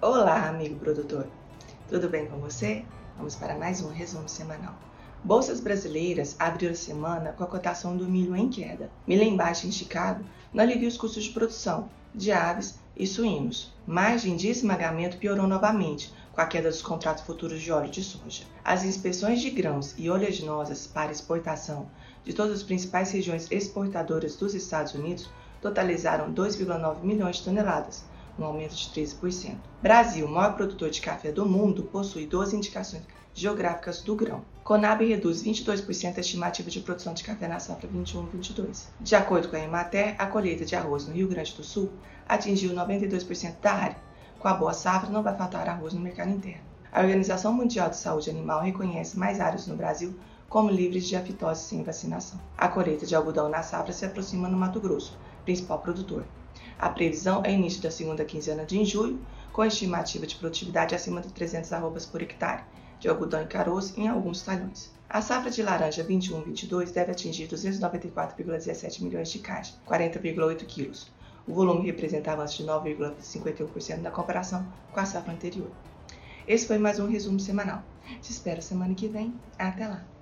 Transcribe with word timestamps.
Olá, 0.00 0.48
amigo 0.48 0.78
produtor. 0.78 1.26
Tudo 1.88 2.08
bem 2.08 2.26
com 2.26 2.38
você? 2.38 2.84
Vamos 3.16 3.34
para 3.34 3.58
mais 3.58 3.82
um 3.82 3.88
resumo 3.88 4.28
semanal. 4.28 4.76
Bolsas 5.24 5.58
brasileiras 5.58 6.36
abriram 6.38 6.72
a 6.72 6.76
semana 6.76 7.32
com 7.32 7.42
a 7.42 7.48
cotação 7.48 7.96
do 7.96 8.06
milho 8.06 8.36
em 8.36 8.48
queda. 8.48 8.92
Milho 9.08 9.24
em 9.24 9.36
baixa 9.36 9.66
em 9.66 9.72
Chicago 9.72 10.24
não 10.54 10.62
alivia 10.62 10.86
os 10.86 10.96
custos 10.96 11.24
de 11.24 11.30
produção 11.30 11.90
de 12.14 12.30
aves 12.30 12.78
e 12.96 13.08
suínos. 13.08 13.74
Margem 13.84 14.36
de 14.36 14.46
esmagamento 14.46 15.16
piorou 15.16 15.48
novamente 15.48 16.14
com 16.32 16.40
a 16.40 16.46
queda 16.46 16.70
dos 16.70 16.80
contratos 16.80 17.24
futuros 17.24 17.60
de 17.60 17.72
óleo 17.72 17.90
de 17.90 18.04
soja. 18.04 18.44
As 18.64 18.84
inspeções 18.84 19.40
de 19.40 19.50
grãos 19.50 19.96
e 19.98 20.08
oleaginosas 20.08 20.86
para 20.86 21.10
exportação 21.10 21.90
de 22.24 22.32
todas 22.32 22.52
as 22.52 22.62
principais 22.62 23.10
regiões 23.10 23.50
exportadoras 23.50 24.36
dos 24.36 24.54
Estados 24.54 24.94
Unidos 24.94 25.28
totalizaram 25.60 26.32
2,9 26.32 27.02
milhões 27.02 27.38
de 27.38 27.42
toneladas, 27.42 28.04
um 28.38 28.44
aumento 28.44 28.74
de 28.74 28.88
13%. 28.88 29.56
Brasil, 29.82 30.28
maior 30.28 30.54
produtor 30.54 30.90
de 30.90 31.00
café 31.00 31.32
do 31.32 31.44
mundo, 31.44 31.82
possui 31.84 32.26
12 32.26 32.56
indicações 32.56 33.02
geográficas 33.34 34.02
do 34.02 34.16
grão. 34.16 34.42
Conab 34.64 35.04
reduz 35.04 35.42
22% 35.42 36.18
a 36.18 36.20
estimativa 36.20 36.70
de 36.70 36.80
produção 36.80 37.14
de 37.14 37.24
café 37.24 37.48
na 37.48 37.58
safra 37.58 37.88
21-22. 37.88 38.86
De 39.00 39.14
acordo 39.14 39.48
com 39.48 39.56
a 39.56 39.60
Emater, 39.60 40.14
a 40.18 40.26
colheita 40.26 40.64
de 40.64 40.74
arroz 40.74 41.06
no 41.06 41.14
Rio 41.14 41.28
Grande 41.28 41.54
do 41.54 41.62
Sul 41.62 41.90
atingiu 42.28 42.74
92% 42.74 43.60
da 43.60 43.72
área. 43.72 43.96
Com 44.38 44.48
a 44.48 44.54
boa 44.54 44.72
safra, 44.72 45.10
não 45.10 45.22
vai 45.22 45.36
faltar 45.36 45.68
arroz 45.68 45.94
no 45.94 46.00
mercado 46.00 46.30
interno. 46.30 46.62
A 46.92 47.00
Organização 47.00 47.52
Mundial 47.52 47.90
de 47.90 47.96
Saúde 47.96 48.30
Animal 48.30 48.62
reconhece 48.62 49.18
mais 49.18 49.40
áreas 49.40 49.66
no 49.66 49.76
Brasil 49.76 50.18
como 50.48 50.70
livres 50.70 51.06
de 51.06 51.16
afitose 51.16 51.62
sem 51.62 51.82
vacinação. 51.82 52.40
A 52.56 52.68
colheita 52.68 53.04
de 53.04 53.14
algodão 53.14 53.48
na 53.48 53.62
safra 53.62 53.92
se 53.92 54.04
aproxima 54.04 54.48
no 54.48 54.56
Mato 54.56 54.80
Grosso, 54.80 55.18
principal 55.44 55.78
produtor. 55.80 56.24
A 56.78 56.88
previsão 56.88 57.42
é 57.44 57.52
início 57.52 57.82
da 57.82 57.90
segunda 57.90 58.24
quinzena 58.24 58.64
de 58.64 58.84
julho, 58.84 59.20
com 59.52 59.64
estimativa 59.64 60.26
de 60.26 60.36
produtividade 60.36 60.94
acima 60.94 61.20
de 61.20 61.32
300 61.32 61.72
arrobas 61.72 62.06
por 62.06 62.22
hectare 62.22 62.62
de 63.00 63.08
algodão 63.08 63.42
e 63.42 63.46
caroço 63.46 63.98
em 63.98 64.08
alguns 64.08 64.42
talhões. 64.42 64.92
A 65.08 65.22
safra 65.22 65.50
de 65.50 65.62
laranja 65.62 66.04
21-22 66.04 66.92
deve 66.92 67.12
atingir 67.12 67.48
294,17 67.48 69.02
milhões 69.02 69.30
de 69.30 69.38
caixas, 69.38 69.78
40,8 69.86 70.66
quilos. 70.66 71.10
O 71.46 71.54
volume 71.54 71.86
representa 71.86 72.32
avanço 72.32 72.58
de 72.58 72.68
9,51% 72.68 74.02
na 74.02 74.10
comparação 74.10 74.66
com 74.92 75.00
a 75.00 75.06
safra 75.06 75.32
anterior. 75.32 75.70
Esse 76.46 76.66
foi 76.66 76.78
mais 76.78 76.98
um 76.98 77.08
resumo 77.08 77.40
semanal. 77.40 77.82
Te 78.20 78.30
espero 78.30 78.60
semana 78.60 78.94
que 78.94 79.08
vem. 79.08 79.34
Até 79.58 79.86
lá! 79.86 80.17